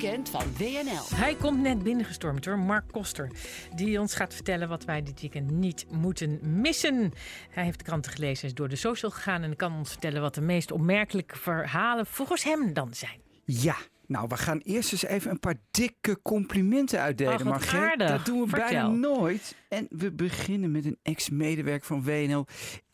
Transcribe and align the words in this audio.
weekend 0.00 0.28
van 0.28 0.44
WNL. 0.58 1.16
Hij 1.16 1.34
komt 1.34 1.60
net 1.60 1.82
binnengestormd 1.82 2.44
door 2.44 2.58
Mark 2.58 2.84
Koster. 2.90 3.30
Die 3.74 4.00
ons 4.00 4.14
gaat 4.14 4.34
vertellen 4.34 4.68
wat 4.68 4.84
wij 4.84 5.02
dit 5.02 5.20
weekend 5.20 5.50
niet 5.50 5.86
moeten 5.90 6.60
missen. 6.60 7.12
Hij 7.50 7.64
heeft 7.64 7.78
de 7.78 7.84
kranten 7.84 8.12
gelezen, 8.12 8.46
is 8.48 8.54
door 8.54 8.68
de 8.68 8.76
social 8.76 9.10
gegaan 9.10 9.42
en 9.42 9.56
kan 9.56 9.72
ons 9.74 9.90
vertellen 9.90 10.20
wat 10.20 10.34
de 10.34 10.40
meest 10.40 10.72
opmerkelijke 10.72 11.36
verhalen 11.36 12.06
volgens 12.06 12.44
hem 12.44 12.72
dan 12.72 12.94
zijn. 12.94 13.20
Ja, 13.44 13.76
nou, 14.06 14.28
we 14.28 14.36
gaan 14.36 14.58
eerst 14.58 14.92
eens 14.92 15.04
even 15.04 15.30
een 15.30 15.40
paar 15.40 15.60
dikke 15.70 16.22
complimenten 16.22 17.00
uitdelen. 17.00 17.32
Wat 17.32 17.44
Margreet. 17.44 17.98
Dat 17.98 18.24
doen 18.24 18.40
we 18.40 18.56
bijna 18.56 18.88
nooit. 18.88 19.56
En 19.68 19.86
we 19.90 20.12
beginnen 20.12 20.70
met 20.70 20.84
een 20.84 20.98
ex-medewerker 21.02 21.86
van 21.86 22.02
WNL. 22.02 22.46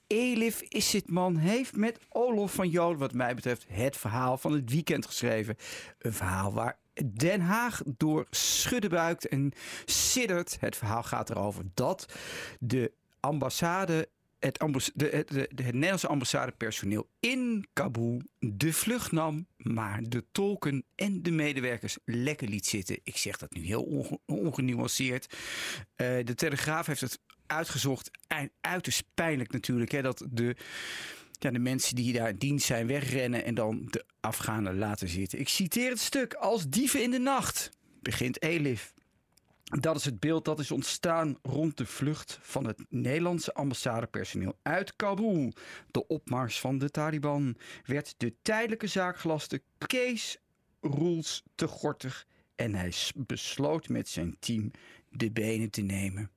Elif 0.07 0.61
Isitman 0.61 1.37
heeft 1.37 1.77
met 1.77 1.99
Olof 2.09 2.53
van 2.53 2.69
Joden, 2.69 2.99
wat 2.99 3.13
mij 3.13 3.35
betreft, 3.35 3.67
het 3.69 3.97
verhaal 3.97 4.39
van 4.39 4.53
het 4.53 4.71
weekend 4.71 5.07
geschreven. 5.07 5.57
Een 5.99 6.13
verhaal 6.13 6.53
waar 6.53 6.79
Den 7.05 7.41
Haag 7.41 7.83
door 7.97 8.27
schudden 8.31 8.91
buikt 8.91 9.29
en 9.29 9.53
siddert. 9.85 10.57
Het 10.61 10.77
verhaal 10.77 11.03
gaat 11.03 11.31
erover 11.31 11.65
dat 11.75 12.15
de 12.61 12.93
ambassade 13.21 14.09
het, 14.39 14.59
ambas- 14.59 14.91
de, 14.95 15.25
de, 15.27 15.51
de- 15.55 16.09
ambassadepersoneel 16.09 17.09
in 17.21 17.67
Kabul 17.73 18.23
de 18.39 18.73
vlucht 18.73 19.13
nam, 19.13 19.47
maar 19.57 20.01
de 20.03 20.25
tolken 20.33 20.85
en 20.95 21.23
de 21.23 21.31
medewerkers 21.31 21.99
lekker 22.05 22.49
liet 22.49 22.67
zitten. 22.67 22.99
Ik 23.05 23.17
zeg 23.17 23.37
dat 23.37 23.53
nu 23.53 23.65
heel 23.65 23.83
onge- 23.83 24.19
ongenuanceerd. 24.27 25.37
Eh, 25.95 26.25
de 26.25 26.35
Telegraaf 26.35 26.87
heeft 26.87 27.01
het 27.01 27.21
uitgezocht. 27.47 28.11
En 28.27 28.51
uiterst 28.61 29.05
pijnlijk 29.15 29.53
natuurlijk 29.53 29.91
hè, 29.91 30.03
dat 30.03 30.25
de, 30.31 30.57
ja, 31.39 31.51
de 31.51 31.59
mensen 31.59 31.97
die 31.97 32.13
daar 32.13 32.29
in 32.29 32.37
dienst 32.37 32.67
zijn 32.67 32.87
wegrennen 32.87 33.45
en 33.45 33.55
dan 33.55 33.87
de 33.91 34.05
Afghanen 34.21 34.79
laten 34.79 35.09
zitten. 35.09 35.41
Ik 35.41 35.49
citeer 35.49 35.91
het 35.91 36.01
stuk. 36.01 36.35
Als 36.35 36.69
dieven 36.69 37.03
in 37.03 37.11
de 37.11 37.19
nacht, 37.19 37.71
begint 38.01 38.43
Elif. 38.43 38.95
Dat 39.65 39.97
is 39.97 40.05
het 40.05 40.21
beeld 40.21 40.45
dat 40.45 40.59
is 40.59 40.71
ontstaan 40.71 41.39
rond 41.43 41.77
de 41.77 41.87
vlucht 41.87 42.39
van 42.43 42.67
het 42.67 42.85
Nederlandse 42.89 43.55
ambassadepersoneel 43.55 44.59
uit 44.63 44.97
Kabul. 44.97 45.53
De 45.91 46.07
opmars 46.07 46.61
van 46.61 46.79
de 46.79 46.91
Taliban 46.91 47.57
werd 47.85 48.15
de 48.17 48.35
tijdelijke 48.43 48.87
zaakgelaste 48.87 49.63
Kees 49.87 50.39
Roels 50.81 51.43
te 51.55 51.67
gortig 51.67 52.27
en 52.55 52.75
hij 52.75 52.93
besloot 53.15 53.89
met 53.89 54.09
zijn 54.09 54.37
team 54.39 54.71
de 55.11 55.31
benen 55.31 55.71
te 55.71 55.83
nemen. 55.83 56.31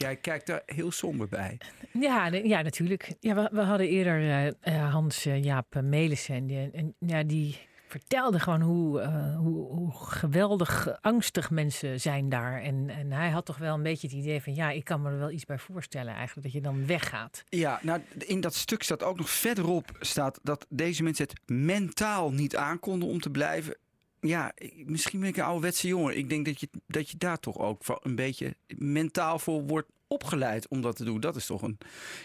Jij 0.00 0.16
kijkt 0.16 0.46
daar 0.46 0.62
heel 0.66 0.90
somber 0.92 1.28
bij. 1.28 1.58
Ja, 1.92 2.26
ja 2.26 2.62
natuurlijk. 2.62 3.14
Ja, 3.20 3.34
we, 3.34 3.48
we 3.52 3.60
hadden 3.60 3.88
eerder 3.88 4.20
eh, 4.20 4.46
eh, 4.60 4.92
Hans-Jaap 4.92 5.80
Melissen. 5.82 6.34
En, 6.34 6.46
die- 6.46 6.70
en 6.72 6.94
ja, 6.98 7.22
die 7.22 7.56
vertelde 7.88 8.38
gewoon 8.40 8.60
hoe, 8.60 9.00
eh, 9.00 9.36
hoe, 9.36 9.66
hoe 9.66 9.92
geweldig 9.92 10.98
angstig 11.00 11.50
mensen 11.50 12.00
zijn 12.00 12.28
daar. 12.28 12.62
En, 12.62 12.90
en 12.90 13.12
hij 13.12 13.30
had 13.30 13.44
toch 13.46 13.58
wel 13.58 13.74
een 13.74 13.82
beetje 13.82 14.06
het 14.08 14.16
idee 14.16 14.40
van... 14.42 14.54
ja, 14.54 14.70
ik 14.70 14.84
kan 14.84 15.02
me 15.02 15.10
er 15.10 15.18
wel 15.18 15.30
iets 15.30 15.44
bij 15.44 15.58
voorstellen 15.58 16.14
eigenlijk... 16.14 16.42
dat 16.42 16.52
je 16.52 16.60
dan 16.60 16.86
weggaat. 16.86 17.44
Ja, 17.48 17.78
nou, 17.82 18.00
in 18.18 18.40
dat 18.40 18.54
stuk 18.54 18.82
staat 18.82 19.02
ook 19.02 19.16
nog 19.16 19.30
verderop 19.30 19.84
staat 20.00 20.38
dat 20.42 20.66
deze 20.68 21.02
mensen 21.02 21.26
het 21.28 21.40
mentaal 21.56 22.30
niet 22.32 22.56
aankonden 22.56 23.08
om 23.08 23.20
te 23.20 23.30
blijven. 23.30 23.76
Ja, 24.20 24.52
misschien 24.84 25.20
ben 25.20 25.28
ik 25.28 25.36
een 25.36 25.42
ouderwetse 25.44 25.88
jongen. 25.88 26.16
Ik 26.16 26.28
denk 26.28 26.44
dat 26.46 26.60
je, 26.60 26.68
dat 26.86 27.10
je 27.10 27.16
daar 27.16 27.38
toch 27.38 27.58
ook 27.58 27.82
een 28.02 28.14
beetje 28.14 28.56
mentaal 28.76 29.38
voor 29.38 29.62
wordt 29.62 29.88
opgeleid 30.06 30.68
om 30.68 30.80
dat 30.82 30.96
te 30.96 31.04
doen. 31.04 31.20
Dat 31.20 31.36
is 31.36 31.46
toch 31.46 31.62
een... 31.62 31.78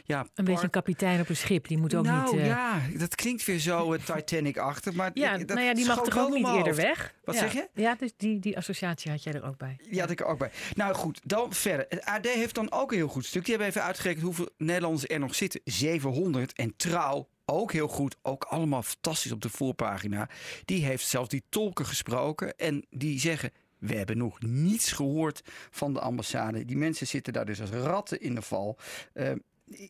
Ja, 0.03 0.27
Een 0.33 0.45
beetje 0.45 0.63
een 0.63 0.69
kapitein 0.69 1.21
op 1.21 1.29
een 1.29 1.35
schip, 1.35 1.67
die 1.67 1.77
moet 1.77 1.95
ook 1.95 2.05
nou 2.05 2.31
niet... 2.31 2.39
eh, 2.41 2.45
ja, 2.47 2.79
dat 2.97 3.15
klinkt 3.15 3.45
weer 3.45 3.59
zo 3.59 3.93
eh, 3.93 4.01
Titanic-achtig. 4.15 4.93
Maar 4.93 5.11
ja, 5.13 5.37
dat 5.37 5.47
nou 5.47 5.61
ja, 5.61 5.73
die 5.73 5.85
mag 5.85 6.01
toch 6.03 6.17
ook 6.17 6.33
niet 6.33 6.47
eerder 6.47 6.75
weg? 6.75 7.13
Wat 7.23 7.35
Ja. 7.35 7.41
zeg 7.41 7.53
je? 7.53 7.67
Ja, 7.73 7.95
dus 7.95 8.11
die, 8.17 8.39
die 8.39 8.57
associatie 8.57 9.11
had 9.11 9.23
jij 9.23 9.33
er 9.33 9.43
ook 9.43 9.57
bij. 9.57 9.77
Die 9.89 9.99
had 9.99 10.09
ik 10.09 10.19
er 10.19 10.25
ook 10.25 10.37
bij. 10.37 10.51
Nou 10.75 10.93
goed, 10.93 11.19
dan 11.23 11.53
verder. 11.53 11.85
Het 11.89 12.05
AD 12.05 12.27
heeft 12.27 12.55
dan 12.55 12.71
ook 12.71 12.91
een 12.91 12.97
heel 12.97 13.07
goed 13.07 13.25
stuk. 13.25 13.41
Die 13.45 13.49
hebben 13.55 13.69
even 13.69 13.83
uitgerekend 13.83 14.23
hoeveel 14.23 14.49
Nederlanders 14.57 15.07
er 15.07 15.19
nog 15.19 15.35
zitten. 15.35 15.61
700. 15.63 16.53
En 16.53 16.73
Trouw, 16.75 17.27
ook 17.45 17.71
heel 17.71 17.87
goed. 17.87 18.15
Ook 18.21 18.43
allemaal 18.43 18.83
fantastisch 18.83 19.31
op 19.31 19.41
de 19.41 19.49
voorpagina. 19.49 20.29
Die 20.65 20.85
heeft 20.85 21.07
zelfs 21.07 21.29
die 21.29 21.43
tolken 21.49 21.85
gesproken. 21.85 22.57
En 22.57 22.85
die 22.89 23.19
zeggen... 23.19 23.51
We 23.77 23.95
hebben 23.95 24.17
nog 24.17 24.41
niets 24.41 24.91
gehoord 24.91 25.41
van 25.69 25.93
de 25.93 25.99
ambassade. 25.99 26.65
Die 26.65 26.77
mensen 26.77 27.07
zitten 27.07 27.33
daar 27.33 27.45
dus 27.45 27.61
als 27.61 27.69
ratten 27.69 28.21
in 28.21 28.35
de 28.35 28.41
val. 28.41 28.77
Eh, 29.13 29.31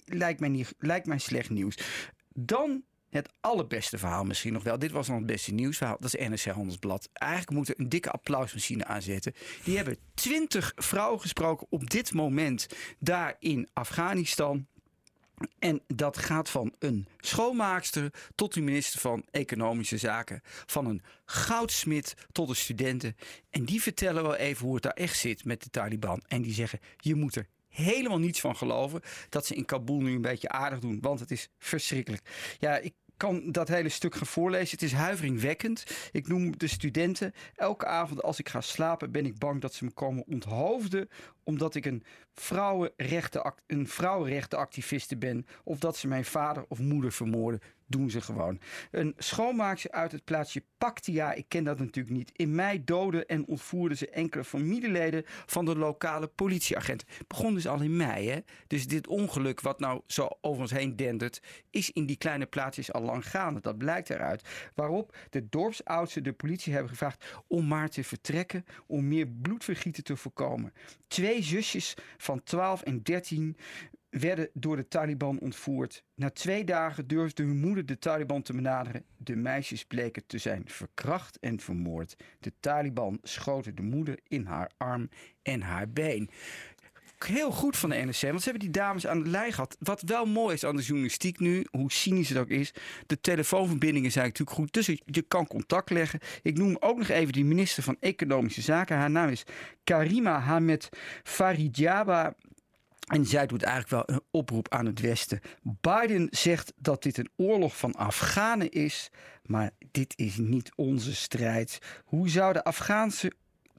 lijkt, 0.06 0.40
mij 0.40 0.50
niet, 0.50 0.76
lijkt 0.78 1.08
mij 1.08 1.18
slecht 1.18 1.50
nieuws. 1.50 1.78
Dan 2.34 2.84
het 3.10 3.30
allerbeste 3.40 3.98
verhaal 3.98 4.24
misschien 4.24 4.54
nog 4.54 4.64
wel. 4.64 4.80
Dit 4.80 4.92
was 4.92 5.08
dan 5.08 5.16
het 5.16 5.26
beste 5.26 5.54
nieuwsverhaal. 5.54 5.98
Dat 6.00 6.14
is 6.14 6.28
NRC 6.28 6.56
Handelsblad. 6.56 7.10
Eigenlijk 7.14 7.52
moeten 7.52 7.76
we 7.76 7.84
een 7.84 7.90
dikke 7.90 8.12
applausmachine 8.12 8.86
aanzetten. 8.86 9.34
Die 9.64 9.76
hebben 9.76 9.98
twintig 10.14 10.72
vrouwen 10.76 11.22
gesproken 11.22 11.68
op 11.70 11.90
dit 11.90 12.14
moment 12.14 12.68
daar 13.00 13.36
in 13.40 13.70
Afghanistan. 13.74 14.68
En 15.60 15.82
dat 15.88 16.18
gaat 16.18 16.50
van 16.50 16.74
een 16.80 17.08
schoonmaakster 17.20 18.14
tot 18.36 18.54
de 18.54 18.62
minister 18.62 19.00
van 19.00 19.26
Economische 19.32 19.98
Zaken. 19.98 20.42
Van 20.44 20.86
een 20.86 21.02
goudsmid 21.26 22.14
tot 22.32 22.48
de 22.48 22.54
studenten. 22.54 23.16
En 23.50 23.66
die 23.66 23.82
vertellen 23.82 24.24
wel 24.24 24.36
even 24.36 24.66
hoe 24.66 24.74
het 24.74 24.84
daar 24.84 24.94
echt 24.94 25.18
zit 25.18 25.46
met 25.46 25.64
de 25.64 25.70
Taliban. 25.70 26.22
En 26.28 26.42
die 26.42 26.54
zeggen, 26.54 26.80
je 26.98 27.16
moet 27.16 27.36
er 27.36 27.48
helemaal 27.68 28.20
niets 28.20 28.40
van 28.40 28.56
geloven 28.56 29.02
dat 29.30 29.46
ze 29.46 29.56
in 29.56 29.66
Kabul 29.66 30.02
nu 30.02 30.16
een 30.16 30.22
beetje 30.22 30.50
aardig 30.50 30.80
doen. 30.80 30.98
Want 31.02 31.20
het 31.20 31.32
is 31.32 31.50
verschrikkelijk. 31.60 32.56
Ja, 32.60 32.78
ik 32.78 32.94
kan 33.18 33.52
dat 33.52 33.68
hele 33.68 33.90
stuk 33.90 34.16
gaan 34.16 34.28
voorlezen. 34.28 34.72
Het 34.72 34.82
is 34.82 34.94
huiveringwekkend. 34.94 36.10
Ik 36.12 36.28
noem 36.28 36.58
de 36.58 36.68
studenten. 36.68 37.34
Elke 37.56 37.86
avond 37.86 38.24
als 38.24 38.40
ik 38.40 38.50
ga 38.50 38.62
slapen 38.62 39.12
ben 39.12 39.26
ik 39.26 39.38
bang 39.38 39.62
dat 39.62 39.74
ze 39.74 39.86
me 39.86 39.92
komen 39.92 40.24
onthoofden. 40.28 41.10
Omdat 41.44 41.76
ik 41.76 41.86
een, 41.86 42.04
vrouwenrechten, 42.34 43.54
een 43.68 43.88
vrouwenrechtenactiviste 43.88 45.18
ben. 45.18 45.46
Of 45.64 45.80
dat 45.80 45.98
ze 45.98 46.08
mijn 46.08 46.26
vader 46.26 46.66
of 46.68 46.80
moeder 46.80 47.12
vermoorden. 47.12 47.62
Doen 47.88 48.10
ze 48.10 48.22
gewoon. 48.22 48.60
Een 48.92 49.14
schoonmaakster 49.18 49.92
uit 49.92 50.12
het 50.12 50.24
plaatsje 50.24 50.64
Paktia, 50.78 51.34
ik 51.34 51.46
ken 51.48 51.64
dat 51.64 51.80
natuurlijk 51.80 52.16
niet. 52.16 52.32
In 52.34 52.56
mei 52.56 52.84
doden 52.84 53.26
en 53.26 53.46
ontvoerden 53.46 53.98
ze 53.98 54.10
enkele 54.10 54.44
familieleden 54.44 55.24
van 55.26 55.66
de 55.66 55.78
lokale 55.78 56.28
politieagent. 56.28 57.04
Begon 57.28 57.54
dus 57.54 57.68
al 57.68 57.82
in 57.82 57.96
mei, 57.96 58.30
hè? 58.30 58.40
Dus 58.68 58.88
dit 58.88 59.08
ongeluk, 59.08 59.62
wat 59.62 59.80
nou 59.80 60.02
zo 60.08 60.30
over 60.42 60.62
ons 60.62 60.72
heen 60.72 60.96
dendert, 60.96 61.42
is 61.70 61.92
in 61.92 62.06
die 62.06 62.18
kleine 62.18 62.46
plaatsjes 62.46 62.94
al 62.94 63.02
lang 63.02 63.30
gaande. 63.30 63.60
Dat 63.62 63.78
blijkt 63.78 64.10
eruit. 64.10 64.70
Waarop 64.76 65.16
de 65.30 65.50
dorpsoudsten 65.50 66.24
de 66.24 66.34
politie 66.34 66.74
hebben 66.74 66.92
gevraagd 66.92 67.26
om 67.48 67.68
maar 67.68 67.90
te 67.90 68.04
vertrekken, 68.04 68.66
om 68.88 69.08
meer 69.08 69.28
bloedvergieten 69.28 70.04
te 70.04 70.16
voorkomen. 70.16 70.74
Twee 71.08 71.44
zusjes 71.44 71.94
van 72.18 72.44
12 72.44 72.82
en 72.82 73.04
13 73.04 73.58
werden 74.20 74.50
door 74.54 74.76
de 74.76 74.88
Taliban 74.88 75.40
ontvoerd. 75.40 76.04
Na 76.16 76.30
twee 76.30 76.64
dagen 76.64 77.08
durfde 77.08 77.44
hun 77.44 77.60
moeder 77.60 77.86
de 77.86 78.00
Taliban 78.00 78.42
te 78.42 78.54
benaderen. 78.54 79.06
De 79.18 79.36
meisjes 79.36 79.86
bleken 79.86 80.24
te 80.28 80.38
zijn 80.38 80.64
verkracht 80.66 81.40
en 81.40 81.60
vermoord. 81.60 82.16
De 82.40 82.54
Taliban 82.60 83.20
schoten 83.24 83.76
de 83.76 83.82
moeder 83.82 84.20
in 84.28 84.46
haar 84.46 84.72
arm 84.78 85.10
en 85.42 85.62
haar 85.62 85.90
been. 85.90 86.30
Heel 87.18 87.52
goed 87.52 87.78
van 87.78 87.90
de 87.90 87.96
NRC, 87.96 88.22
want 88.22 88.42
ze 88.42 88.50
hebben 88.50 88.60
die 88.60 88.82
dames 88.82 89.08
aan 89.08 89.24
de 89.24 89.30
lijn 89.30 89.54
gehad. 89.54 89.78
Wat 89.80 90.02
wel 90.02 90.26
mooi 90.26 90.54
is 90.54 90.64
aan 90.64 90.76
de 90.76 90.82
journalistiek 90.82 91.40
nu, 91.40 91.66
hoe 91.72 91.92
cynisch 91.92 92.30
het 92.30 92.38
ook 92.38 92.50
is. 92.50 92.74
De 93.06 93.20
telefoonverbindingen 93.22 94.12
zijn 94.12 94.26
natuurlijk 94.26 94.58
goed, 94.58 94.74
dus 94.74 94.86
je 95.06 95.22
kan 95.22 95.48
contact 95.48 95.90
leggen. 95.90 96.20
Ik 96.42 96.58
noem 96.58 96.78
ook 96.80 96.98
nog 96.98 97.08
even 97.08 97.34
die 97.34 97.46
minister 97.46 97.84
van 97.84 97.98
Economische 98.00 98.62
Zaken. 98.62 98.98
Haar 98.98 99.12
naam 99.12 99.30
is 99.30 99.44
Karima 99.84 100.40
Hamed 100.40 100.90
Faridjaba. 101.24 102.36
En 103.06 103.26
zij 103.26 103.46
doet 103.46 103.64
eigenlijk 103.64 104.08
wel 104.08 104.16
een 104.16 104.24
oproep 104.32 104.70
aan 104.70 104.86
het 104.86 105.00
Westen. 105.00 105.42
Biden 105.62 106.28
zegt 106.32 106.74
dat 106.76 107.04
dit 107.04 107.18
een 107.18 107.30
oorlog 107.36 107.78
van 107.78 107.94
Afghanen 107.94 108.72
is, 108.72 109.12
maar 109.44 109.72
dit 109.92 110.14
is 110.18 110.38
niet 110.38 110.72
onze 110.76 111.16
strijd. 111.16 111.80
Hoe 112.06 112.30
zouden 112.30 112.64
Afghaanse 112.64 113.32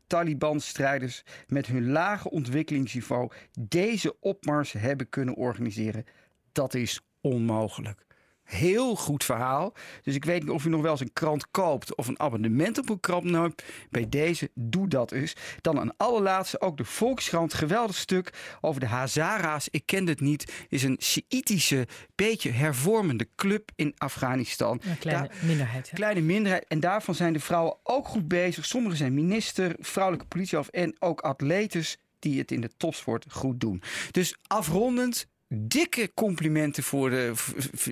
Taliban-strijders 0.07 1.23
met 1.47 1.67
hun 1.67 1.91
lage 1.91 2.31
ontwikkelingsniveau 2.31 3.31
deze 3.61 4.21
opmars 4.21 4.73
hebben 4.73 5.09
kunnen 5.09 5.35
organiseren? 5.35 6.05
Dat 6.53 6.75
is 6.75 7.01
onmogelijk. 7.21 8.05
Heel 8.47 8.97
goed 8.97 9.25
verhaal. 9.25 9.73
Dus 10.03 10.15
ik 10.15 10.25
weet 10.25 10.41
niet 10.43 10.51
of 10.51 10.65
u 10.65 10.69
nog 10.69 10.83
wel 10.83 10.91
eens 10.91 11.01
een 11.01 11.13
krant 11.13 11.51
koopt 11.51 11.95
of 11.95 12.09
een 12.09 12.21
abonnement 12.21 12.79
op 12.79 12.89
een 12.89 13.01
krant 13.01 13.25
neemt. 13.25 13.63
Bij 13.91 14.09
deze, 14.09 14.51
doe 14.55 14.89
dat 14.89 15.13
eens. 15.13 15.33
Dan 15.61 15.77
een 15.79 15.93
allerlaatste, 15.97 16.61
ook 16.61 16.77
de 16.77 16.85
Volkskrant. 16.85 17.55
Geweldig 17.55 17.97
stuk 17.97 18.57
over 18.61 18.81
de 18.81 18.87
Hazara's. 18.87 19.69
Ik 19.71 19.87
ken 19.87 20.07
het 20.07 20.21
niet. 20.21 20.53
Is 20.69 20.83
een 20.83 20.97
Sjiitische, 21.03 21.87
beetje 22.15 22.51
hervormende 22.51 23.29
club 23.37 23.71
in 23.77 23.95
Afghanistan. 23.97 24.81
Een 24.85 24.99
kleine 24.99 25.29
Daar- 25.29 25.37
minderheid. 25.43 25.91
hè? 25.91 25.97
Kleine 25.97 26.21
minderheid. 26.21 26.65
En 26.69 26.81
daarvan 26.81 27.15
zijn 27.15 27.33
de 27.33 27.41
vrouwen 27.41 27.77
ook 27.83 28.07
goed 28.09 28.29
bezig. 28.29 28.65
Sommigen 28.65 28.99
zijn 28.99 29.15
minister, 29.15 29.75
vrouwelijke 29.79 30.29
politiehoofd 30.29 30.71
en 30.71 30.97
ook 30.99 31.21
atletes 31.21 31.97
die 32.19 32.39
het 32.39 32.51
in 32.53 32.61
de 32.61 32.71
topsport 32.77 33.27
goed 33.33 33.61
doen. 33.61 33.83
Dus 34.11 34.37
afrondend, 34.47 35.27
dikke 35.49 36.11
complimenten 36.15 36.83
voor 36.83 37.11
de. 37.11 37.33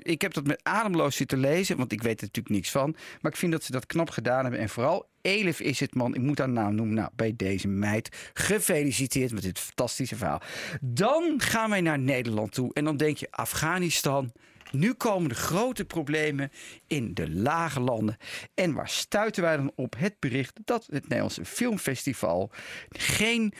Ik 0.01 0.21
heb 0.21 0.33
dat 0.33 0.47
met 0.47 0.59
ademloos 0.63 1.15
zitten 1.15 1.37
lezen, 1.37 1.77
want 1.77 1.91
ik 1.91 2.01
weet 2.01 2.21
er 2.21 2.25
natuurlijk 2.25 2.55
niks 2.55 2.71
van. 2.71 2.95
Maar 3.21 3.31
ik 3.31 3.37
vind 3.37 3.51
dat 3.51 3.63
ze 3.63 3.71
dat 3.71 3.85
knap 3.85 4.09
gedaan 4.09 4.41
hebben. 4.41 4.59
En 4.59 4.69
vooral 4.69 5.09
Elif 5.21 5.59
is 5.59 5.79
het 5.79 5.95
man. 5.95 6.15
Ik 6.15 6.21
moet 6.21 6.37
haar 6.37 6.49
naam 6.49 6.75
noemen. 6.75 6.95
Nou, 6.95 7.09
bij 7.15 7.33
deze 7.35 7.67
meid. 7.67 8.29
Gefeliciteerd 8.33 9.31
met 9.33 9.43
dit 9.43 9.59
fantastische 9.59 10.15
verhaal. 10.15 10.41
Dan 10.81 11.33
gaan 11.37 11.69
wij 11.69 11.81
naar 11.81 11.99
Nederland 11.99 12.51
toe. 12.51 12.73
En 12.73 12.83
dan 12.83 12.97
denk 12.97 13.17
je 13.17 13.27
Afghanistan. 13.31 14.31
Nu 14.71 14.93
komen 14.93 15.29
de 15.29 15.35
grote 15.35 15.85
problemen 15.85 16.51
in 16.87 17.13
de 17.13 17.29
lage 17.31 17.79
landen. 17.79 18.17
En 18.53 18.73
waar 18.73 18.89
stuiten 18.89 19.43
wij 19.43 19.57
dan 19.57 19.71
op 19.75 19.95
het 19.97 20.15
bericht 20.19 20.59
dat 20.65 20.85
het 20.91 21.03
Nederlandse 21.03 21.45
Filmfestival 21.45 22.51
geen 22.89 23.53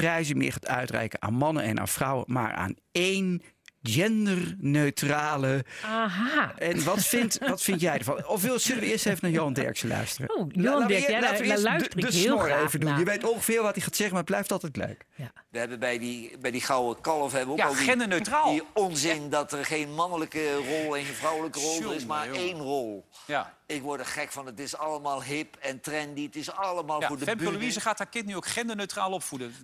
prijzen 0.00 0.36
meer 0.36 0.52
gaat 0.52 0.66
uitreiken 0.66 1.22
aan 1.22 1.34
mannen 1.34 1.62
en 1.62 1.80
aan 1.80 1.88
vrouwen, 1.88 2.24
maar 2.28 2.52
aan 2.52 2.74
één 2.92 3.42
genderneutrale. 3.82 5.64
Aha. 5.84 6.52
En 6.58 6.84
wat 6.84 7.02
vind, 7.04 7.38
wat 7.48 7.62
vind 7.62 7.80
jij 7.80 7.98
ervan? 7.98 8.26
Of 8.26 8.42
wil, 8.42 8.58
zullen 8.58 8.82
we 8.82 8.88
eerst 8.90 9.06
even 9.06 9.18
naar 9.22 9.30
Johan 9.30 9.52
Derksen 9.52 9.88
luisteren? 9.88 10.36
Oh, 10.36 10.46
La- 10.52 10.62
Johan 10.62 10.88
Derksen, 10.88 11.12
ja, 11.12 11.20
laten 11.20 11.42
we 11.42 11.62
daar- 11.62 11.74
eerst 11.80 11.92
de, 12.00 12.12
snor 12.12 12.50
even 12.50 12.80
doen. 12.80 12.88
naar. 12.88 12.98
Je 12.98 13.04
weet 13.04 13.24
ongeveer 13.24 13.62
wat 13.62 13.74
hij 13.74 13.82
gaat 13.84 13.96
zeggen, 13.96 14.08
maar 14.14 14.22
het 14.24 14.30
blijft 14.30 14.52
altijd 14.52 14.76
leuk. 14.76 15.06
We 15.50 15.58
hebben 15.58 15.78
bij 15.78 15.98
die, 15.98 16.38
bij 16.38 16.50
die 16.50 16.60
gouden 16.60 17.02
kalf 17.02 17.32
hebben 17.32 17.46
we 17.48 17.52
ook 17.52 17.58
Ja, 17.58 17.66
al 17.66 17.74
die, 17.74 17.84
genderneutraal. 17.84 18.50
die 18.50 18.62
onzin 18.74 19.30
dat 19.30 19.52
er 19.52 19.64
geen 19.64 19.94
mannelijke 19.94 20.54
rol 20.54 20.96
en 20.96 21.04
geen 21.04 21.14
vrouwelijke 21.14 21.58
rol 21.60 21.80
er 21.90 21.94
is, 21.94 22.06
maar 22.06 22.26
jongen. 22.26 22.40
één 22.40 22.58
rol. 22.58 23.06
Ja. 23.26 23.54
Ik 23.66 23.82
word 23.82 24.00
er 24.00 24.06
gek 24.06 24.32
van. 24.32 24.46
Het 24.46 24.60
is 24.60 24.76
allemaal 24.76 25.22
hip 25.22 25.56
en 25.60 25.80
trendy. 25.80 26.22
Het 26.24 26.36
is 26.36 26.50
allemaal 26.52 27.00
Ja, 27.00 27.06
voor 27.08 27.18
de 27.18 27.24
Femke. 27.24 27.44
Louise 27.52 27.80
gaat 27.80 27.98
haar 27.98 28.08
kind 28.08 28.26
nu 28.26 28.36
ook 28.36 28.46
genderneutraal 28.46 29.10
opvoeden. 29.12 29.54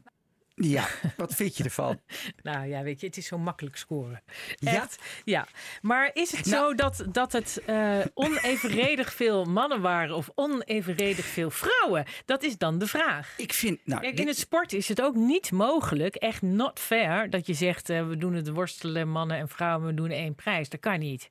Ja, 0.65 0.87
wat 1.17 1.35
vind 1.35 1.57
je 1.57 1.65
ervan? 1.65 2.01
Nou 2.43 2.67
ja, 2.67 2.83
weet 2.83 3.01
je, 3.01 3.07
het 3.07 3.17
is 3.17 3.27
zo 3.27 3.39
makkelijk 3.39 3.77
scoren. 3.77 4.23
Ja? 4.57 4.73
Echt, 4.75 5.03
ja. 5.25 5.47
Maar 5.81 6.11
is 6.13 6.37
het 6.37 6.47
Nou- 6.47 6.57
zo 6.69 6.75
dat, 6.75 7.05
dat 7.13 7.33
het 7.33 7.61
eh, 7.67 7.99
onevenredig 8.15 9.13
veel 9.13 9.45
mannen 9.45 9.81
waren 9.81 10.17
of 10.17 10.31
onevenredig 10.35 11.25
veel 11.25 11.51
vrouwen? 11.51 12.05
Dat 12.25 12.43
is 12.43 12.59
dan 12.59 12.79
de 12.79 12.87
vraag. 12.87 13.35
Ik 13.37 13.53
vind. 13.53 13.81
Nou, 13.85 14.01
Kijk, 14.01 14.13
in 14.13 14.17
dit- 14.19 14.27
het 14.29 14.39
sport 14.39 14.73
is 14.73 14.89
het 14.89 15.03
ook 15.03 15.15
niet 15.15 15.51
mogelijk, 15.53 16.15
echt 16.15 16.43
not 16.43 16.79
fair, 16.81 17.31
dat 17.31 17.47
je 17.47 17.55
zegt 17.55 17.91
eh, 17.91 18.09
we 18.09 18.17
doen 18.17 18.35
het 18.35 18.49
worstelen 18.49 19.09
mannen 19.09 19.37
en 19.37 19.49
vrouwen, 19.49 19.87
we 19.87 19.95
doen 19.95 20.11
één 20.11 20.35
prijs. 20.35 20.69
Dat 20.69 20.81
kan 20.81 20.99
niet. 20.99 21.31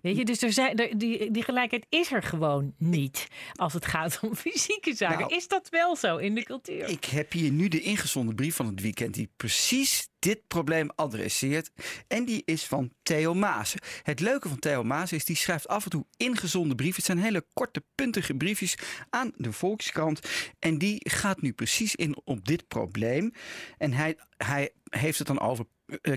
Weet 0.00 0.16
je, 0.16 0.24
dus 0.24 0.42
er 0.42 0.52
zijn, 0.52 0.76
er- 0.76 0.98
die, 0.98 1.30
die 1.30 1.42
gelijkheid 1.42 1.86
is 1.88 2.12
er 2.12 2.22
gewoon 2.22 2.74
niet 2.78 3.26
als 3.54 3.72
het 3.72 3.86
gaat 3.86 4.18
om 4.22 4.34
fysieke 4.36 4.94
zaken. 4.94 5.18
Nou, 5.18 5.34
is 5.34 5.48
dat 5.48 5.68
wel 5.68 5.96
zo 5.96 6.16
in 6.16 6.34
de 6.34 6.42
cultuur? 6.42 6.88
Ik 6.88 7.04
heb 7.04 7.32
hier 7.32 7.50
nu 7.50 7.68
de 7.68 7.80
ingezonden 7.80 8.34
brief 8.34 8.56
van 8.56 8.66
het 8.66 8.80
weekend 8.80 9.14
die 9.14 9.30
precies 9.36 10.08
dit 10.18 10.46
probleem 10.46 10.90
adresseert. 10.94 11.70
En 12.08 12.24
die 12.24 12.42
is 12.44 12.64
van 12.64 12.92
Theo 13.02 13.34
Maas. 13.34 13.74
Het 14.02 14.20
leuke 14.20 14.48
van 14.48 14.58
Theo 14.58 14.84
Maas 14.84 15.12
is, 15.12 15.24
die 15.24 15.36
schrijft 15.36 15.68
af 15.68 15.84
en 15.84 15.90
toe 15.90 16.06
ingezonde 16.16 16.74
brieven. 16.74 16.96
Het 16.96 17.04
zijn 17.04 17.18
hele 17.18 17.44
korte, 17.52 17.84
puntige 17.94 18.34
briefjes 18.34 18.74
aan 19.10 19.32
de 19.36 19.52
Volkskrant. 19.52 20.20
En 20.58 20.78
die 20.78 21.00
gaat 21.10 21.40
nu 21.42 21.52
precies 21.52 21.94
in 21.94 22.16
op 22.24 22.46
dit 22.46 22.68
probleem. 22.68 23.32
En 23.78 23.92
hij, 23.92 24.16
hij 24.36 24.70
heeft 24.90 25.18
het 25.18 25.26
dan 25.26 25.40
over 25.40 25.64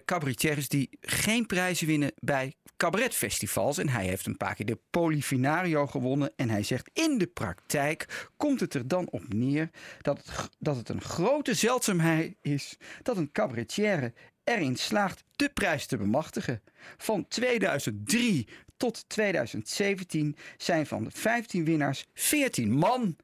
cabaretiers 0.06 0.68
die 0.68 0.90
geen 1.02 1.46
prijzen 1.46 1.88
winnen 1.88 2.12
bij 2.16 2.54
cabaretfestivals. 2.84 3.78
En 3.78 3.90
hij 3.90 4.06
heeft 4.06 4.26
een 4.26 4.38
paar 4.38 4.56
keer 4.56 4.66
de 4.66 4.80
Polifinario 4.90 5.88
gewonnen. 5.88 6.34
En 6.36 6.50
hij 6.50 6.64
zegt 6.64 6.90
in 6.94 7.18
de 7.18 7.28
praktijk 7.28 8.30
komt 8.38 8.60
het 8.60 8.74
er 8.74 8.88
dan 8.88 9.08
op 9.10 9.34
neer 9.34 9.70
dat 10.02 10.18
het, 10.18 10.50
dat 10.60 10.76
het 10.76 10.90
een 10.90 11.02
grote 11.02 11.54
zeldzaamheid 11.54 12.36
is 12.42 12.78
dat 13.02 13.18
een 13.18 13.32
cabaretier 13.32 14.14
erin 14.44 14.76
slaagt 14.76 15.24
de 15.36 15.50
prijs 15.50 15.86
te 15.86 15.98
bemachtigen. 15.98 16.62
Van 16.98 17.28
2003 17.28 18.48
tot 18.78 19.10
2017 19.10 20.36
zijn 20.58 20.86
van 20.86 21.04
de 21.04 21.12
15 21.12 21.66
winnaars 21.66 22.06
14 22.14 22.72
man. 22.72 23.16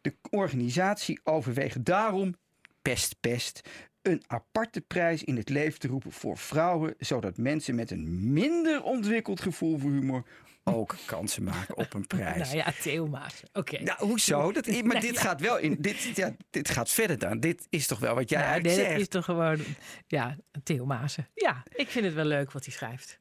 De 0.00 0.14
organisatie 0.30 1.20
overweegt 1.22 1.84
daarom, 1.84 2.34
pest 2.82 3.16
pest, 3.20 3.60
een 4.06 4.22
aparte 4.26 4.80
prijs 4.80 5.22
in 5.24 5.36
het 5.36 5.48
leven 5.48 5.78
te 5.78 5.88
roepen 5.88 6.12
voor 6.12 6.38
vrouwen, 6.38 6.94
zodat 6.98 7.36
mensen 7.36 7.74
met 7.74 7.90
een 7.90 8.32
minder 8.32 8.82
ontwikkeld 8.82 9.40
gevoel 9.40 9.78
voor 9.78 9.90
humor 9.90 10.24
ook 10.64 10.96
kansen 11.06 11.42
maken 11.42 11.76
op 11.76 11.94
een 11.94 12.06
prijs. 12.06 12.36
Nou 12.52 12.56
ja, 12.56 12.72
Theo 12.82 13.06
Maas. 13.06 13.42
Oké. 13.52 13.82
Nou, 13.82 13.98
hoezo? 14.06 14.52
Dat, 14.52 14.66
maar 14.66 14.82
Nou, 14.82 15.00
dit 15.00 15.14
ja. 15.14 15.20
gaat 15.20 15.40
wel 15.40 15.58
in. 15.58 15.76
Dit, 15.78 16.02
ja, 16.14 16.34
dit 16.50 16.70
gaat 16.70 16.90
verder 16.90 17.18
dan. 17.18 17.40
Dit 17.40 17.66
is 17.70 17.86
toch 17.86 17.98
wel 17.98 18.14
wat 18.14 18.28
jij 18.30 18.38
Nou, 18.38 18.50
eigenlijk 18.50 18.80
nee, 18.80 18.86
zegt. 18.88 19.00
is 19.00 19.08
toch 19.08 19.24
gewoon, 19.24 19.58
ja, 20.06 20.36
Theo 20.62 20.84
Maassen. 20.86 21.28
Ja, 21.34 21.62
ik 21.74 21.88
vind 21.88 22.04
het 22.04 22.14
wel 22.14 22.24
leuk 22.24 22.52
wat 22.52 22.64
hij 22.64 22.74
schrijft. 22.74 23.18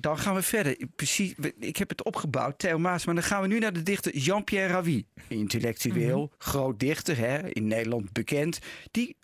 Dan 0.00 0.18
gaan 0.18 0.34
we 0.34 0.42
verder. 0.42 0.76
Precies, 0.96 1.34
ik 1.58 1.76
heb 1.76 1.88
het 1.88 2.04
opgebouwd, 2.04 2.58
Theo 2.58 2.78
Maas. 2.78 3.04
Maar 3.04 3.14
dan 3.14 3.24
gaan 3.24 3.42
we 3.42 3.46
nu 3.48 3.58
naar 3.58 3.72
de 3.72 3.82
dichter 3.82 4.16
Jean-Pierre 4.16 4.72
Ravi. 4.72 5.06
Intellectueel, 5.28 6.18
Mhm. 6.20 6.34
groot 6.38 6.80
dichter, 6.80 7.16
hè, 7.16 7.48
in 7.52 7.66
Nederland 7.66 8.12
bekend. 8.12 8.58
Die, 8.90 9.16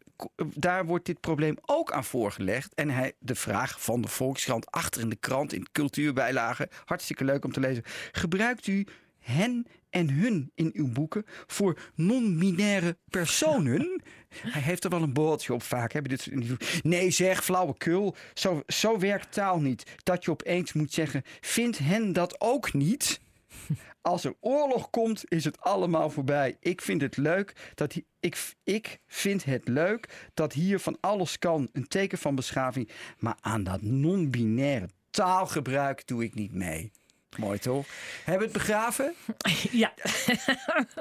daar 0.55 0.87
wordt 0.87 1.07
dit 1.07 1.21
probleem 1.21 1.57
ook 1.67 1.93
aan 1.93 2.05
voorgelegd. 2.05 2.75
En 2.75 2.91
hij, 2.91 3.13
de 3.19 3.35
vraag 3.35 3.81
van 3.81 4.01
de 4.01 4.09
Volkskrant 4.09 4.71
achter 4.71 5.01
in 5.01 5.09
de 5.09 5.17
krant, 5.17 5.53
in 5.53 5.67
cultuurbijlagen. 5.73 6.69
Hartstikke 6.85 7.25
leuk 7.25 7.45
om 7.45 7.53
te 7.53 7.61
lezen. 7.61 7.83
Gebruikt 8.13 8.67
u 8.67 8.87
hen 9.19 9.67
en 9.91 10.11
hun 10.11 10.51
in 10.55 10.71
uw 10.75 10.93
boeken 10.93 11.25
voor 11.47 11.79
non-binaire 11.95 12.97
personen? 13.09 14.03
Hij 14.29 14.63
heeft 14.63 14.85
er 14.85 14.91
wel 14.91 15.03
een 15.03 15.13
boordje 15.13 15.55
op 15.55 15.63
vaak. 15.63 15.93
Hebben 15.93 16.11
dit. 16.11 16.31
Nee, 16.83 17.11
zeg, 17.11 17.45
flauwekul. 17.45 18.17
Zo, 18.35 18.63
zo 18.67 18.99
werkt 18.99 19.33
taal 19.33 19.61
niet. 19.61 19.85
Dat 20.03 20.25
je 20.25 20.31
opeens 20.31 20.73
moet 20.73 20.93
zeggen: 20.93 21.23
vindt 21.41 21.79
hen 21.79 22.13
dat 22.13 22.41
ook 22.41 22.73
niet? 22.73 23.21
Als 24.01 24.25
er 24.25 24.35
oorlog 24.41 24.91
komt, 24.91 25.25
is 25.29 25.45
het 25.45 25.61
allemaal 25.61 26.11
voorbij. 26.11 26.57
Ik 26.61 26.81
vind 26.81 27.01
het 27.01 27.17
leuk 27.17 27.73
dat 27.75 27.95
ik, 28.21 28.55
ik 28.65 29.01
vind 29.07 29.45
het 29.45 29.69
leuk 29.69 30.31
dat 30.35 30.53
hier 30.53 30.79
van 30.79 30.97
alles 31.01 31.39
kan. 31.39 31.69
Een 31.73 31.89
teken 31.89 32.19
van 32.19 32.35
beschaving. 32.35 32.91
Maar 33.19 33.37
aan 33.41 33.65
dat 33.65 33.83
non-binaire 33.83 34.89
taalgebruik 35.11 36.07
doe 36.07 36.25
ik 36.25 36.35
niet 36.35 36.53
mee. 36.53 36.91
Mooi 37.37 37.59
toch? 37.59 37.87
Hebben 38.25 38.49
we 38.49 38.53
het 38.53 38.67
begraven? 38.67 39.15
Ja, 39.71 39.93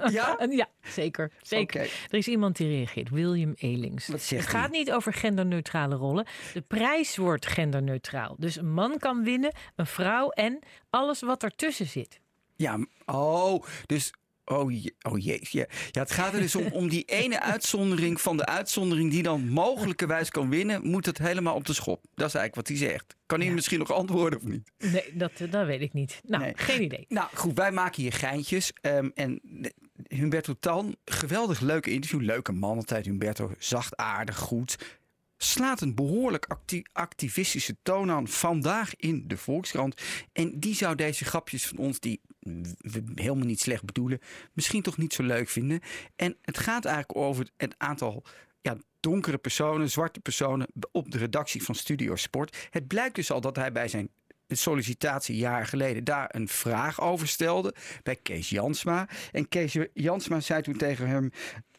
Ja? 0.10 0.38
ja 0.50 0.68
zeker. 0.81 1.31
zeker. 1.42 1.81
Er 1.81 2.18
is 2.18 2.27
iemand 2.27 2.57
die 2.57 2.68
reageert, 2.68 3.10
William 3.10 3.54
Elings. 3.56 4.07
Wat 4.07 4.21
zegt 4.21 4.42
het 4.42 4.51
gaat 4.51 4.71
niet 4.71 4.92
over 4.92 5.13
genderneutrale 5.13 5.95
rollen. 5.95 6.25
De 6.54 6.62
prijs 6.62 7.18
wordt 7.18 7.45
genderneutraal. 7.45 8.36
Dus 8.38 8.56
een 8.56 8.74
man 8.74 8.98
kan 8.98 9.24
winnen, 9.24 9.54
een 9.75 9.86
vrouw 9.86 10.30
en 10.30 10.60
alles 10.89 11.21
wat 11.21 11.44
ertussen 11.44 11.88
zit. 11.88 12.19
Ja, 12.59 12.79
oh, 13.06 13.63
dus. 13.85 14.13
Oh, 14.45 14.71
je, 14.83 14.94
oh 15.01 15.23
jeetje. 15.23 15.57
Ja. 15.59 15.66
ja, 15.92 16.01
het 16.01 16.11
gaat 16.11 16.33
er 16.33 16.39
dus 16.39 16.56
om, 16.56 16.66
om 16.71 16.89
die 16.89 17.04
ene 17.06 17.42
uitzondering 17.54 18.21
van 18.21 18.37
de 18.37 18.45
uitzondering 18.45 19.11
die 19.11 19.23
dan 19.23 19.47
mogelijkerwijs 19.49 20.30
kan 20.30 20.49
winnen, 20.49 20.87
moet 20.87 21.06
het 21.06 21.18
helemaal 21.18 21.56
op 21.56 21.66
de 21.66 21.73
schop. 21.73 22.01
Dat 22.16 22.28
is 22.28 22.33
eigenlijk 22.33 22.56
wat 22.56 22.68
hij 22.68 22.78
zegt. 22.89 23.16
Kan 23.25 23.39
hij 23.39 23.47
Ja. 23.47 23.54
misschien 23.54 23.80
nog 23.80 23.92
antwoorden 23.92 24.39
of 24.39 24.45
niet? 24.45 24.71
Nee, 24.78 25.04
dat, 25.13 25.31
dat 25.49 25.66
weet 25.66 25.81
ik 25.81 25.94
niet. 25.94 26.21
Nou, 26.25 26.44
Nee. 26.44 26.54
geen 26.56 26.81
idee. 26.83 27.06
Nou 27.09 27.28
goed, 27.33 27.57
wij 27.57 27.71
maken 27.71 28.01
hier 28.01 28.13
geintjes. 28.13 28.71
ehm, 28.81 29.09
en 29.13 29.39
Humberto 30.07 30.54
Tan, 30.59 30.95
geweldig 31.06 31.59
leuke 31.59 31.92
interview. 31.92 32.21
Leuke 32.21 32.51
man 32.51 32.78
altijd, 32.78 33.06
Humberto. 33.06 33.51
Zachtaardig, 33.59 34.37
goed. 34.37 34.75
Slaat 35.37 35.81
een 35.81 35.95
behoorlijk 35.95 36.45
acti- 36.45 36.83
activistische 36.94 37.75
toon 37.83 38.11
aan 38.11 38.28
vandaag 38.28 38.95
in 38.95 39.23
de 39.28 39.37
Volkskrant. 39.37 40.01
En 40.33 40.59
die 40.59 40.75
zou 40.75 40.95
deze 40.95 41.25
grapjes 41.25 41.66
van 41.68 41.78
ons, 41.78 41.99
die 41.99 42.21
helemaal 43.15 43.45
niet 43.45 43.59
slecht 43.59 43.85
bedoelen, 43.85 44.19
misschien 44.53 44.81
toch 44.81 44.97
niet 44.97 45.13
zo 45.13 45.23
leuk 45.23 45.49
vinden. 45.49 45.79
En 46.15 46.37
het 46.41 46.57
gaat 46.57 46.85
eigenlijk 46.85 47.19
over 47.19 47.49
het 47.57 47.75
aantal 47.77 48.23
ja, 48.61 48.77
donkere 48.99 49.37
personen, 49.37 49.89
zwarte 49.89 50.19
personen 50.19 50.68
op 50.91 51.11
de 51.11 51.18
redactie 51.18 51.63
van 51.63 51.75
Studio 51.75 52.15
Sport. 52.15 52.68
Het 52.69 52.87
blijkt 52.87 53.15
dus 53.15 53.31
al 53.31 53.41
dat 53.41 53.56
hij 53.56 53.71
bij 53.71 53.87
zijn 53.87 54.09
sollicitatie 54.47 55.35
jaren 55.35 55.68
geleden 55.68 56.03
daar 56.03 56.29
een 56.35 56.47
vraag 56.47 57.01
over 57.01 57.27
stelde 57.27 57.75
bij 58.03 58.15
Kees 58.15 58.49
Jansma. 58.49 59.07
En 59.31 59.47
Kees 59.47 59.77
Jansma 59.94 60.39
zei 60.39 60.61
toen 60.61 60.77
tegen 60.77 61.07
hem: 61.07 61.31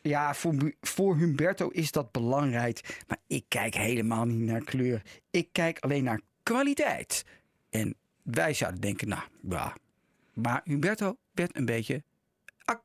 Ja, 0.03 0.35
voor, 0.35 0.73
voor 0.81 1.17
Humberto 1.17 1.69
is 1.69 1.93
dat 1.93 2.13
belangrijk, 2.13 3.03
maar 3.09 3.19
ik 3.27 3.45
kijk 3.49 3.75
helemaal 3.75 4.25
niet 4.25 4.41
naar 4.41 4.65
kleur. 4.65 5.03
Ik 5.31 5.49
kijk 5.53 5.79
alleen 5.79 6.05
naar 6.05 6.21
kwaliteit. 6.43 7.25
En 7.71 7.95
wij 8.23 8.55
zouden 8.55 8.81
denken: 8.81 9.09
Nou, 9.09 9.23
ja. 9.49 9.75
Maar 10.35 10.61
Humberto 10.65 11.17
werd 11.33 11.57
een 11.57 11.65
beetje 11.65 12.03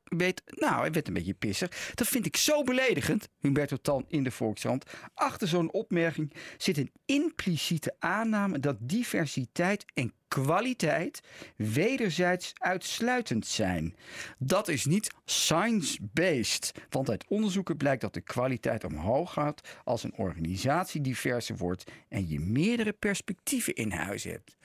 weet, 0.04 0.42
nou, 0.46 0.80
hij 0.80 0.92
werd 0.92 1.08
een 1.08 1.14
beetje 1.14 1.34
pissig. 1.34 1.92
Dat 1.94 2.08
vind 2.08 2.26
ik 2.26 2.36
zo 2.36 2.62
beledigend, 2.62 3.28
Humberto 3.40 3.76
Tan 3.76 4.04
in 4.08 4.24
de 4.24 4.30
Volkskrant. 4.30 4.84
Achter 5.14 5.48
zo'n 5.48 5.72
opmerking 5.72 6.32
zit 6.56 6.76
een 6.76 6.92
impliciete 7.04 7.96
aanname 7.98 8.58
dat 8.58 8.76
diversiteit 8.80 9.84
en 9.94 10.12
kwaliteit 10.28 11.20
wederzijds 11.56 12.52
uitsluitend 12.54 13.46
zijn. 13.46 13.96
Dat 14.38 14.68
is 14.68 14.84
niet 14.84 15.14
science-based, 15.24 16.72
want 16.88 17.10
uit 17.10 17.24
onderzoeken 17.28 17.76
blijkt 17.76 18.00
dat 18.00 18.14
de 18.14 18.20
kwaliteit 18.20 18.84
omhoog 18.84 19.32
gaat 19.32 19.68
als 19.84 20.02
een 20.02 20.14
organisatie 20.14 21.00
diverser 21.00 21.56
wordt 21.56 21.84
en 22.08 22.28
je 22.28 22.40
meerdere 22.40 22.92
perspectieven 22.92 23.74
in 23.74 23.90
huis 23.90 24.24
hebt. 24.24 24.56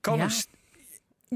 Kan 0.00 0.18
Ja. 0.18 0.28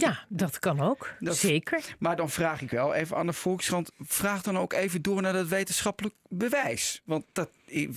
Een 0.02 0.08
Ja, 0.10 0.24
dat 0.28 0.58
kan 0.58 0.80
ook. 0.80 1.14
Dat- 1.20 1.36
Zeker. 1.36 1.96
maar 1.98 2.16
dan 2.16 2.30
vraag 2.30 2.60
ik 2.62 2.70
wel 2.70 2.94
even 2.94 3.16
aan 3.16 3.26
de 3.26 3.32
Volkskrant, 3.32 3.90
vraag 3.98 4.42
dan 4.42 4.58
ook 4.58 4.72
even 4.72 5.02
door 5.02 5.22
naar 5.22 5.32
dat 5.32 5.48
wetenschappelijk 5.48 6.14
bewijs. 6.28 7.02
Want 7.04 7.24
dat, 7.32 7.50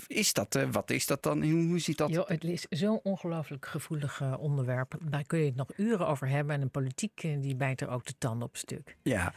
is 0.08 0.34
dat, 0.34 0.56
eh, 0.56 0.68
wat 0.72 0.89
is 0.91 1.06
dat 1.06 1.24
dan? 1.24 1.44
Hoe, 1.44 1.79
ziet 1.79 1.98
dat? 1.98 2.10
Jo, 2.10 2.24
het 2.27 2.44
is 2.44 2.65
zo'n 2.70 3.00
ongelooflijk 3.03 3.65
gevoelig 3.65 4.22
eh, 4.22 4.34
onderwerp. 4.39 4.96
Daar 5.01 5.24
kun 5.24 5.39
je 5.39 5.46
het 5.46 5.56
nog 5.56 5.70
uren 5.77 6.08
over 6.08 6.27
hebben. 6.27 6.56
En 6.56 6.62
de 6.62 6.68
politiek 6.68 7.24
eh, 7.24 7.41
die 7.41 7.56
bijt 7.56 7.82
er 7.82 7.89
ook 7.89 8.06
de 8.06 8.13
tanden 8.18 8.48
op 8.48 8.58
stuk. 8.58 8.96
Ja, 9.01 9.34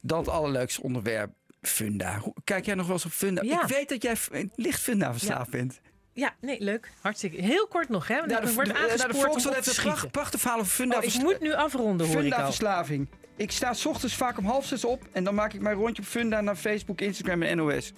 dan 0.00 0.18
het 0.18 0.28
allerleukste 0.28 0.82
onderwerp, 0.82 1.30
Funda. 1.60 2.22
Kijk 2.44 2.64
jij 2.66 2.74
nog 2.74 2.86
wel 2.86 2.94
eens 2.94 3.04
op 3.04 3.10
Funda? 3.12 3.42
Ja. 3.42 3.62
Ik 3.62 3.68
weet 3.68 3.88
dat 3.88 4.02
jij 4.02 4.16
licht 4.54 4.80
Funda 4.80 5.12
verslaafd 5.12 5.50
bent. 5.50 5.80
Ja, 6.12 6.34
nee, 6.40 6.60
leuk. 6.60 6.90
Hartstikke. 7.00 7.42
Heel 7.42 7.66
kort 7.66 7.88
nog, 7.88 8.08
hè? 8.08 8.16
Want 8.16 8.26
Nou, 8.30 8.42
ik 8.42 8.48
de, 8.48 8.54
word 8.54 8.66
de, 8.66 8.72
de, 8.72 8.78
aangespoord 8.78 9.14
om 9.14 9.20
Volkskrant 9.20 9.56
op 9.58 9.64
heeft 9.64 10.02
een 10.02 10.10
prachtig 10.10 10.40
verhaal 10.40 10.58
over 10.58 10.72
Funda. 10.72 10.96
Oh, 10.96 11.04
ik 11.04 11.18
moet 11.18 11.40
nu 11.40 11.52
afronden, 11.52 12.06
hoor 12.06 12.16
ik 12.16 12.22
Funda 12.22 12.36
al. 12.36 12.44
verslaving. 12.44 13.08
Ik 13.36 13.50
sta 13.50 13.72
's 13.72 13.84
ochtends 13.86 14.14
vaak 14.14 14.38
om 14.38 14.44
half 14.44 14.66
zes 14.66 14.84
op 14.84 15.02
en 15.12 15.24
dan 15.24 15.34
maak 15.34 15.52
ik 15.52 15.60
mijn 15.60 15.76
rondje 15.76 16.02
op 16.02 16.08
Funda 16.08 16.40
naar 16.40 16.56
Facebook, 16.56 17.00
Instagram 17.00 17.42
en 17.42 17.56
NOS. 17.56 17.92